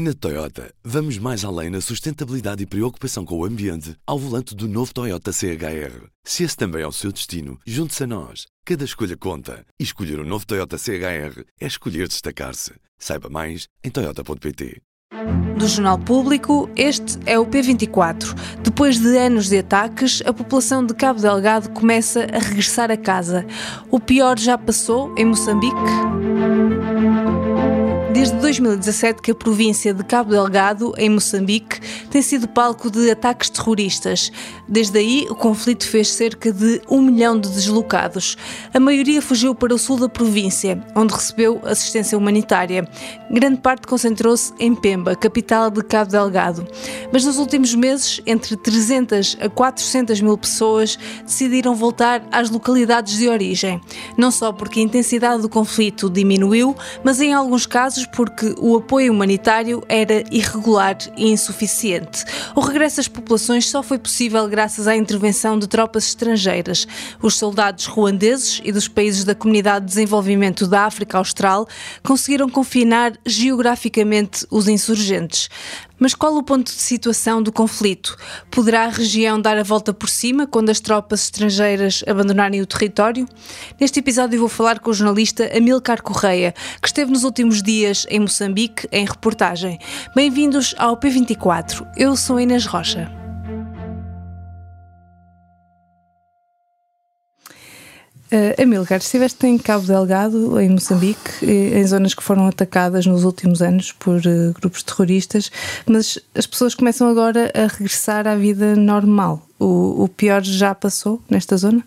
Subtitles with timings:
[0.00, 4.68] Na Toyota, vamos mais além na sustentabilidade e preocupação com o ambiente ao volante do
[4.68, 6.06] novo Toyota CHR.
[6.22, 8.46] Se esse também é o seu destino, junte-se a nós.
[8.64, 9.66] Cada escolha conta.
[9.76, 12.74] E escolher o um novo Toyota CHR é escolher destacar-se.
[12.96, 14.80] Saiba mais em Toyota.pt.
[15.58, 18.36] Do Jornal Público, este é o P24.
[18.62, 23.44] Depois de anos de ataques, a população de Cabo Delgado começa a regressar a casa.
[23.90, 25.74] O pior já passou em Moçambique?
[28.18, 31.78] Desde 2017 que a província de Cabo Delgado, em Moçambique,
[32.10, 34.32] tem sido palco de ataques terroristas.
[34.66, 38.36] Desde aí, o conflito fez cerca de um milhão de deslocados.
[38.74, 42.88] A maioria fugiu para o sul da província, onde recebeu assistência humanitária.
[43.30, 46.66] Grande parte concentrou-se em Pemba, capital de Cabo Delgado.
[47.12, 53.28] Mas nos últimos meses, entre 300 a 400 mil pessoas decidiram voltar às localidades de
[53.28, 53.80] origem.
[54.16, 59.12] Não só porque a intensidade do conflito diminuiu, mas em alguns casos porque o apoio
[59.12, 62.24] humanitário era irregular e insuficiente.
[62.54, 66.86] O regresso às populações só foi possível graças à intervenção de tropas estrangeiras.
[67.22, 71.66] Os soldados ruandeses e dos países da Comunidade de Desenvolvimento da África Austral
[72.02, 75.48] conseguiram confinar geograficamente os insurgentes.
[75.98, 78.16] Mas qual o ponto de situação do conflito?
[78.50, 83.26] Poderá a região dar a volta por cima quando as tropas estrangeiras abandonarem o território?
[83.80, 88.20] Neste episódio vou falar com o jornalista Amilcar Correia, que esteve nos últimos dias em
[88.20, 89.78] Moçambique em reportagem.
[90.14, 91.86] Bem-vindos ao P24.
[91.96, 93.17] Eu sou Inês Rocha.
[98.30, 103.62] Uh, Amilcar, estiveste em Cabo Delgado, em Moçambique, em zonas que foram atacadas nos últimos
[103.62, 105.50] anos por uh, grupos terroristas,
[105.86, 109.46] mas as pessoas começam agora a regressar à vida normal.
[109.58, 111.82] O, o pior já passou nesta zona?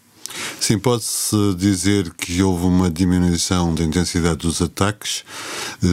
[0.62, 5.24] Sim, pode-se dizer que houve uma diminuição da intensidade dos ataques
[5.84, 5.88] eh,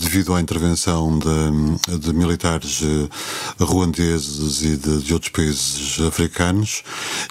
[0.00, 6.84] devido à intervenção de, de militares eh, ruandeses e de, de, outros países africanos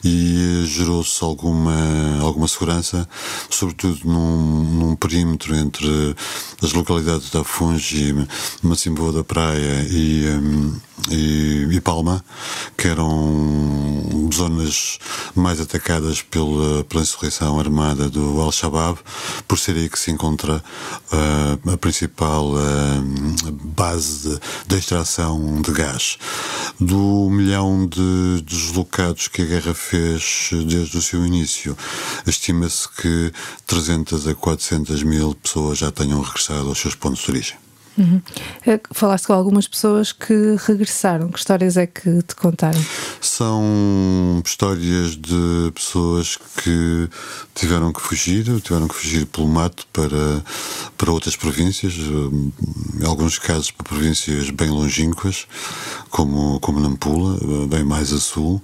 [0.03, 1.73] e gerou-se alguma,
[2.19, 3.07] alguma segurança,
[3.49, 5.87] sobretudo num, num, perímetro entre
[6.61, 8.13] as localidades da Fungi,
[8.61, 10.25] Macimboa da Praia e,
[11.09, 12.21] e, e Palma,
[12.77, 14.97] que eram zonas
[15.33, 18.97] mais atacadas pelo pela, insurreição armada do Al-Shabaab,
[19.47, 20.63] por ser aí que se encontra
[21.11, 26.17] uh, a principal uh, base de, de, extração de gás.
[26.79, 31.77] Do milhão de deslocados que a guerra fez desde o seu início,
[32.25, 33.31] estima-se que
[33.67, 37.63] 300 a 400 mil pessoas já tenham regressado aos seus pontos de origem.
[37.97, 38.21] Uhum.
[38.65, 41.29] Eh, falaste com algumas pessoas que regressaram.
[41.29, 42.83] Que histórias é que te contaram?
[43.21, 47.09] São histórias de pessoas que
[47.53, 50.43] tiveram que fugir, tiveram que fugir pelo mato para,
[50.97, 55.45] para outras províncias, eh, em alguns casos para províncias bem longínquas,
[56.09, 58.61] como, como Nampula, eh, bem mais a sul.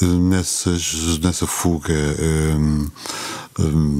[0.00, 1.94] Nessas, nessa fuga.
[2.58, 2.90] Um,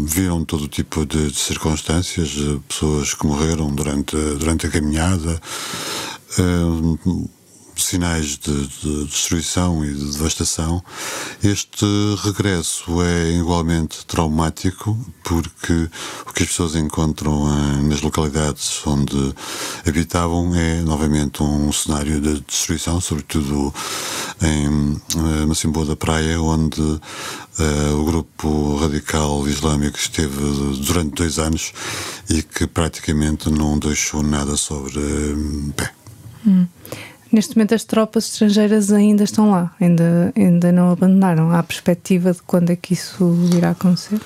[0.05, 2.31] viram todo tipo de, de, circunstâncias,
[2.69, 5.41] pessoas que morreram durante, durante a caminhada,
[7.85, 10.83] sinais de, de, destruição e de devastação.
[11.43, 11.87] Este
[12.23, 15.89] regresso é igualmente traumático porque
[16.27, 19.35] o que as pessoas encontram eh, nas localidades onde
[19.87, 23.75] habitavam é novamente um cenário de destruição, sobretudo
[24.43, 27.01] em uh, Macimboa da Praia, onde uh,
[28.01, 30.37] o grupo radical islâmico esteve
[30.85, 31.73] durante dois anos
[32.29, 35.01] e que praticamente não deixou nada sobre
[35.77, 35.93] pé.
[36.47, 36.67] Hum.
[37.33, 41.51] Neste momento as tropas estrangeiras ainda estão lá, ainda, ainda não abandonaram.
[41.51, 44.21] Há perspectiva de quando é que isso irá acontecer?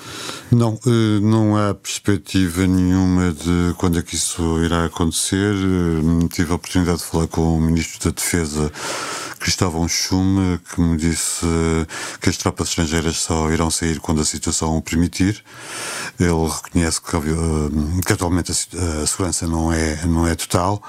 [0.51, 5.55] Não, eh, não há perspectiva nenhuma de quando é que isso irá acontecer.
[5.55, 8.71] Eh, tive a oportunidade de falar com o Ministro da Defesa
[9.39, 11.43] Cristóvão Schume, que me disse
[12.21, 15.43] que as tropas estrangeiras só irão sair quando a situação o permitir.
[16.19, 20.81] Ele reconhece que, eh, que atualmente a, a, segurança não é, não é total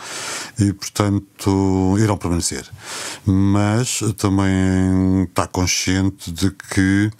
[0.59, 2.69] e, portanto, irão permanecer.
[3.25, 7.11] Mas também está consciente de que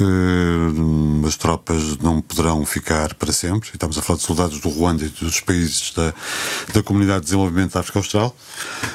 [0.00, 3.70] Uh, as tropas não poderão ficar para sempre.
[3.72, 6.12] Estamos a falar de soldados do Ruanda e dos países da,
[6.72, 8.36] da Comunidade de Desenvolvimento da África Austral.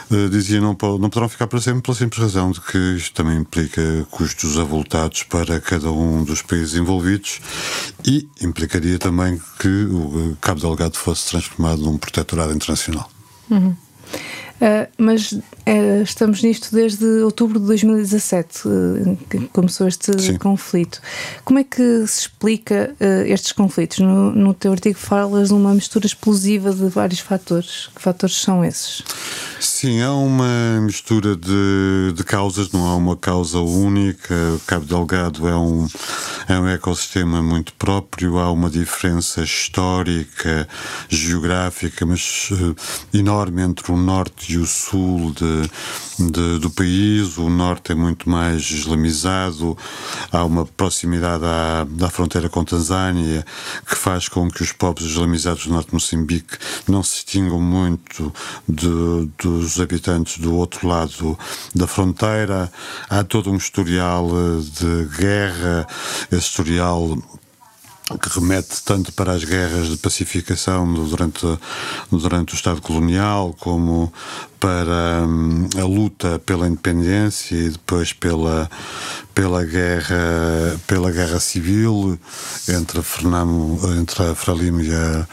[0.09, 3.37] Uh, dizia não, não poderão ficar para sempre pela simples razão de que isto também
[3.37, 3.81] implica
[4.11, 7.39] custos avultados para cada um dos países envolvidos
[8.05, 13.09] e implicaria também que o Cabo Delgado fosse transformado num protetorado internacional.
[13.49, 13.75] Uhum.
[14.61, 20.37] Uh, mas uh, estamos nisto desde outubro de 2017, uh, que começou este Sim.
[20.37, 21.01] conflito.
[21.43, 23.97] Como é que se explica estes conflitos?
[23.99, 27.89] No, no teu artigo falas de uma mistura explosiva de vários fatores.
[27.95, 29.03] Que fatores são esses?
[29.81, 34.35] Sim, há uma mistura de, de causas, não há uma causa única.
[34.53, 35.87] O Cabo Delgado é um,
[36.47, 40.69] é um ecossistema muito próprio, há uma diferença histórica,
[41.09, 42.51] geográfica, mas
[43.11, 47.39] enorme entre o norte e o sul de, de, do país.
[47.39, 49.75] O norte é muito mais islamizado,
[50.31, 53.43] há uma proximidade à, à fronteira com Tanzânia
[53.89, 58.31] que faz com que os povos islamizados do norte de Moçambique não se distingam muito
[58.69, 61.37] de, dos habitantes do outro lado
[61.73, 62.71] da fronteira.
[63.09, 65.87] Há todo um historial eh, de guerra,
[66.31, 67.17] esse historial
[68.17, 71.45] que remete tanto para as guerras de pacificação durante,
[72.11, 74.11] durante o Estado colonial, como
[74.61, 78.69] para hum, a luta pela independência e depois pela,
[79.33, 82.17] pela, guerra, pela guerra civil
[82.69, 85.27] entre Fernamo, entre a Frelimo e a,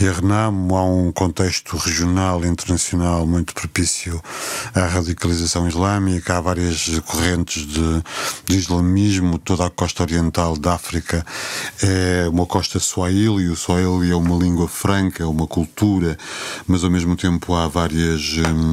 [0.00, 0.76] e a Renamo.
[0.76, 4.20] Há um contexto regional e internacional muito propício
[4.74, 6.36] à radicalização islâmica.
[6.36, 8.02] Há várias correntes de,
[8.44, 9.38] de islamismo.
[9.38, 11.24] Toda a costa oriental da África
[11.80, 13.48] é uma costa swahili.
[13.48, 16.18] O swahili é uma língua franca, é uma cultura,
[16.66, 18.63] mas ao mesmo tempo há várias hum,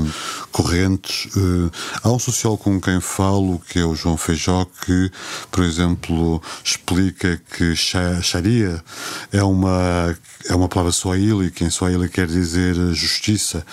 [0.51, 1.25] correntes.
[1.35, 1.71] Uh,
[2.03, 5.11] há um sociólogo com quem falo, que é o João Feijó, que,
[5.49, 8.83] por exemplo, explica que Sharia
[9.31, 10.17] é uma,
[10.47, 13.65] é uma palavra swahili, que em swahili quer dizer justiça.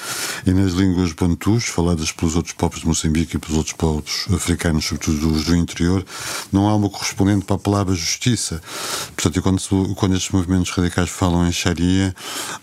[0.47, 4.87] E nas línguas bantus, faladas pelos outros povos de Moçambique e pelos outros povos africanos,
[4.87, 6.05] sobretudo os do interior,
[6.53, 8.61] não há uma correspondente para a palavra justiça.
[9.17, 12.15] Portanto, quando, quando estes movimentos radicais falam em Sharia,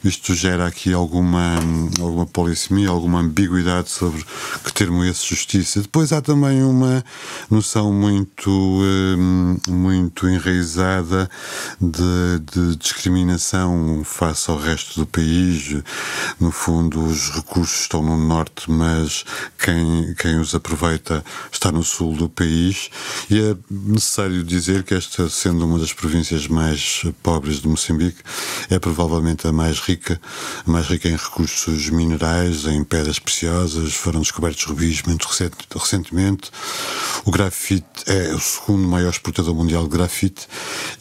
[0.04, 1.56] isto gera aqui alguma,
[2.00, 4.24] alguma polissemia, alguma ambiguidade ambiguidade sobre
[4.64, 5.82] que termo é esse justiça.
[5.82, 7.04] Depois há também uma
[7.50, 11.30] noção muito, hum, muito enraizada
[11.80, 15.76] de, de discriminação face ao resto do país.
[16.40, 19.24] No fundo, os recursos estão no norte, mas
[19.64, 22.90] quem, quem os aproveita está no sul do país.
[23.30, 28.22] E é necessário dizer que esta, sendo uma das províncias mais pobres de Moçambique,
[28.70, 30.20] é provavelmente a mais rica,
[30.66, 33.35] a mais rica em recursos minerais, em pedras preciosas,
[33.94, 35.28] foram descobertos rubis muito
[35.76, 36.52] recentemente.
[37.26, 40.48] O grafite é o segundo maior exportador mundial de grafite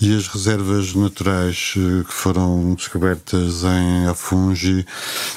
[0.00, 4.86] e as reservas naturais eh, que foram descobertas em Afungi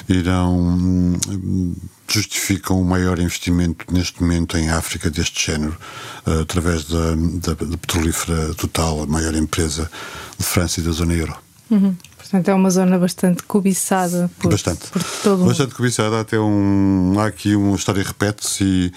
[0.08, 1.74] irão hum,
[2.08, 5.76] justificam o maior investimento neste momento em África deste género,
[6.26, 9.90] eh, através da, da, da Petrolífera Total, a maior empresa
[10.38, 11.36] de França e da zona euro.
[11.70, 11.94] Uhum.
[12.30, 14.86] Portanto, é uma zona bastante cobiçada por, bastante.
[14.88, 17.14] por todo Bastante cobiçada, até um.
[17.18, 18.92] Há aqui uma história repete-se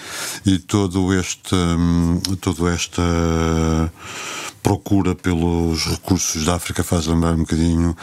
[0.45, 1.56] e, e todo este.
[1.56, 3.01] Hum, todo esta
[4.62, 7.95] procura pelos recursos da África faz lembrar um bocadinho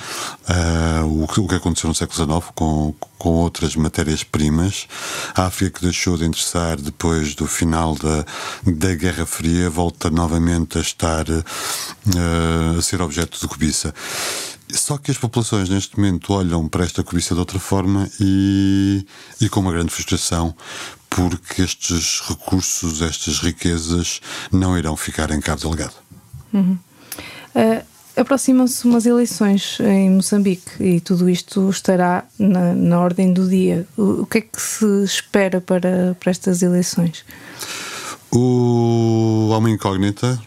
[0.48, 4.88] uh, o, que, o, que, aconteceu no século XIX com, com outras matérias-primas.
[5.34, 8.24] A África que deixou de interessar depois do final da,
[8.66, 13.94] da Guerra Fria volta novamente a estar uh, a ser objeto de cobiça.
[14.72, 19.06] Só que as populações neste momento olham para esta cobiça de outra forma e,
[19.40, 20.54] e com uma grande frustração,
[21.08, 24.20] porque estes recursos, estas riquezas,
[24.52, 25.94] não irão ficar em Cabo Delgado.
[26.52, 26.78] Uhum.
[27.54, 33.86] Uh, Aproximam-se umas eleições em Moçambique e tudo isto estará na, na ordem do dia.
[33.96, 37.24] O, o que é que se espera para, para estas eleições?
[38.30, 40.40] O, há uma incógnita.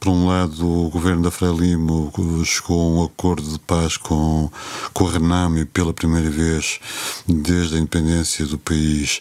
[0.00, 2.12] Por um lado, o governo da Frelimo
[2.44, 4.50] chegou a um acordo de paz com,
[4.94, 6.80] com a Renamo pela primeira vez
[7.28, 9.20] desde a independência do país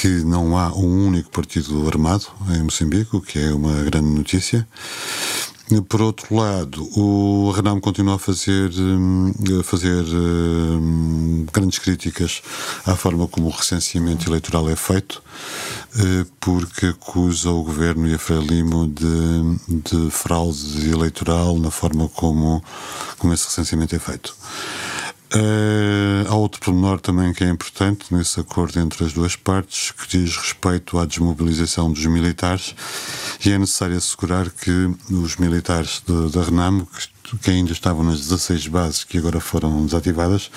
[0.00, 4.66] que não há um único partido armado em Moçambique, o que é uma grande notícia.
[5.86, 12.40] Por outro lado, o Renamo continua a fazer, hum, a fazer hum, grandes críticas
[12.86, 15.22] à forma como o recenseamento eleitoral é feito,
[15.94, 19.02] eh, porque acusa o governo e a Frelimo de,
[19.68, 22.64] de fraude eleitoral na forma como,
[23.18, 24.34] como esse recenseamento é feito.
[25.34, 30.08] Uh, há outro pormenor também que é importante nesse acordo entre as duas partes, que
[30.08, 32.74] diz respeito à desmobilização dos militares,
[33.44, 34.70] e é necessário assegurar que
[35.10, 36.88] os militares da Renamo,
[37.22, 40.50] que, que ainda estavam nas 16 bases que agora foram desativadas,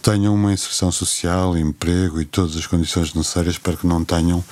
[0.00, 4.42] tenham uma inserção social, emprego e todas as condições necessárias para que não tenham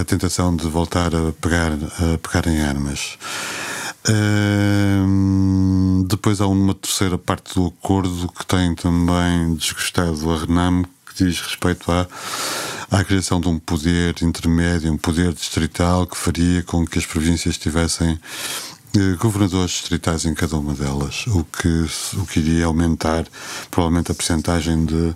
[0.00, 3.18] a tentação de voltar a pegar, a pegar em armas
[6.06, 11.40] depois há uma terceira parte do acordo que tem também desgostado a Renam, que diz
[11.40, 12.06] respeito à
[12.92, 17.56] à criação de um poder intermédio, um poder distrital que faria com que as províncias
[17.56, 18.20] tivessem
[18.94, 21.86] eh, governadores distritais em cada uma delas, o que,
[22.18, 23.26] o que iria aumentar
[23.70, 25.14] provavelmente a percentagem de,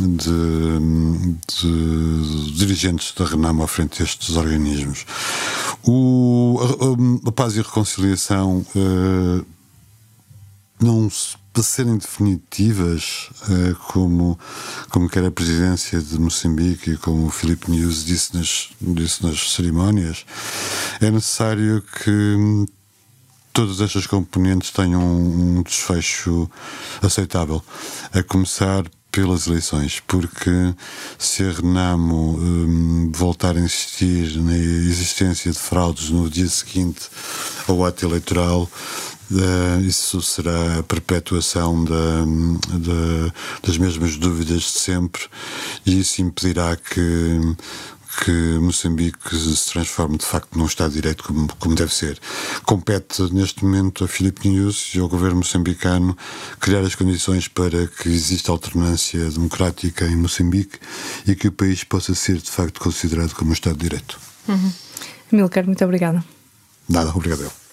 [0.00, 5.06] de, de, dirigentes da Renamo à frente destes organismos.
[5.84, 6.58] O,
[7.24, 9.46] a, a, paz e a reconciliação uh,
[10.80, 11.08] não
[11.52, 14.38] para serem definitivas, uh, como,
[14.90, 19.54] como quer a presidência de Moçambique e como o Filipe News disse nas, disse nas
[19.54, 20.26] cerimónias,
[21.00, 22.66] é necessário que
[23.54, 26.50] todas estas componentes tenham um, desfecho
[27.02, 27.64] aceitável,
[28.12, 28.84] a começar
[29.16, 30.74] pelas eleições, porque
[31.18, 37.08] se a Renamo um, voltar a insistir na existência de fraudes no dia seguinte
[37.66, 38.68] ao ato eleitoral,
[39.28, 42.20] Uh, isso será a perpetuação da,
[42.78, 45.22] da, das mesmas dúvidas de sempre
[45.84, 47.40] e isso impedirá que
[48.24, 52.18] que Moçambique se transforme de facto num Estado de Direito como, como deve ser.
[52.64, 56.16] Compete neste momento a Filipe News e ao governo moçambicano
[56.60, 60.78] criar as condições para que exista alternância democrática em Moçambique
[61.26, 64.18] e que o país possa ser de facto considerado como um Estado de Direito.
[64.48, 64.72] Uhum.
[65.32, 66.24] Milcar, muito obrigada.
[66.88, 67.65] Nada, obrigado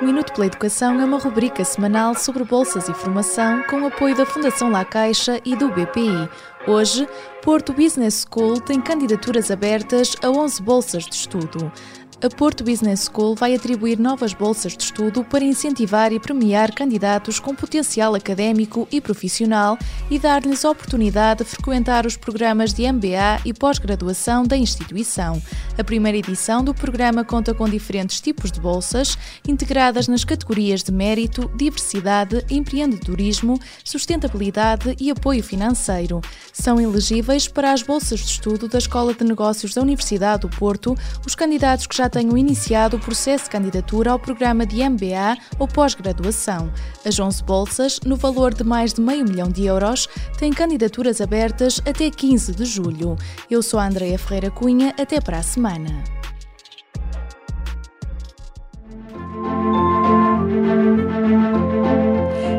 [0.00, 4.24] O Minuto pela Educação é uma rubrica semanal sobre bolsas e formação com apoio da
[4.24, 6.28] Fundação La Caixa e do BPI.
[6.68, 7.08] Hoje,
[7.42, 11.72] Porto Business School tem candidaturas abertas a 11 bolsas de estudo
[12.20, 17.38] a Porto Business School vai atribuir novas bolsas de estudo para incentivar e premiar candidatos
[17.38, 19.78] com potencial académico e profissional
[20.10, 25.40] e dar-lhes a oportunidade de frequentar os programas de MBA e pós-graduação da instituição.
[25.78, 30.90] A primeira edição do programa conta com diferentes tipos de bolsas, integradas nas categorias de
[30.90, 36.20] mérito, diversidade, empreendedorismo, sustentabilidade e apoio financeiro.
[36.52, 40.96] São elegíveis para as bolsas de estudo da Escola de Negócios da Universidade do Porto
[41.24, 45.66] os candidatos que já tenham iniciado o processo de candidatura ao programa de MBA ou
[45.66, 46.72] pós-graduação.
[47.04, 51.80] As 11 bolsas, no valor de mais de meio milhão de euros, têm candidaturas abertas
[51.86, 53.16] até 15 de julho.
[53.50, 56.02] Eu sou a Andreia Ferreira Cunha, até para a semana.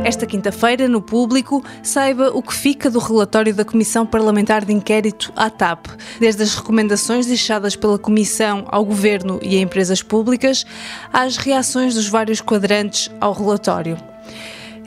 [0.10, 5.32] Esta quinta-feira, no público, saiba o que fica do relatório da Comissão Parlamentar de Inquérito
[5.36, 5.86] à TAP,
[6.20, 10.66] desde as recomendações deixadas pela Comissão ao Governo e a empresas públicas,
[11.14, 14.00] às reações dos vários quadrantes ao relatório.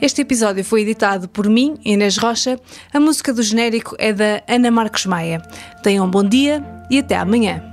[0.01, 2.59] Este episódio foi editado por mim, Inês Rocha.
[2.93, 5.41] A música do genérico é da Ana Marcos Maia.
[5.81, 7.72] Tenham um bom dia e até amanhã.